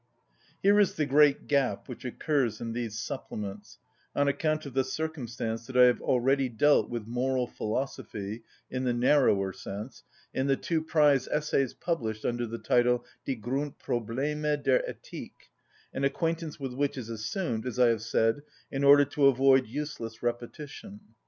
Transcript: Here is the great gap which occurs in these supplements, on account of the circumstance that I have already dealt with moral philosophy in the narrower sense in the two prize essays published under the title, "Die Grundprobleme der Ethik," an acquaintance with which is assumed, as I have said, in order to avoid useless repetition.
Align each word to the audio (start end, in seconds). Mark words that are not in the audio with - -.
Here 0.63 0.79
is 0.79 0.95
the 0.95 1.05
great 1.05 1.45
gap 1.45 1.87
which 1.87 2.05
occurs 2.05 2.59
in 2.59 2.73
these 2.73 2.97
supplements, 2.97 3.77
on 4.15 4.27
account 4.27 4.65
of 4.65 4.73
the 4.73 4.83
circumstance 4.83 5.67
that 5.67 5.77
I 5.77 5.83
have 5.83 6.01
already 6.01 6.49
dealt 6.49 6.89
with 6.89 7.05
moral 7.05 7.45
philosophy 7.45 8.41
in 8.71 8.83
the 8.83 8.93
narrower 8.95 9.53
sense 9.53 10.01
in 10.33 10.47
the 10.47 10.55
two 10.55 10.81
prize 10.83 11.27
essays 11.27 11.75
published 11.75 12.25
under 12.25 12.47
the 12.47 12.57
title, 12.57 13.05
"Die 13.27 13.35
Grundprobleme 13.35 14.63
der 14.63 14.81
Ethik," 14.89 15.51
an 15.93 16.03
acquaintance 16.03 16.59
with 16.59 16.73
which 16.73 16.97
is 16.97 17.07
assumed, 17.09 17.67
as 17.67 17.77
I 17.77 17.89
have 17.89 18.01
said, 18.01 18.41
in 18.71 18.83
order 18.83 19.05
to 19.05 19.27
avoid 19.27 19.67
useless 19.67 20.23
repetition. 20.23 21.01